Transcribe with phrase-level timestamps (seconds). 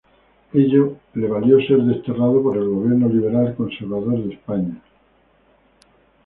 [0.61, 4.81] Ello le valió ser desterrado por el gobierno liberal-conservador de España.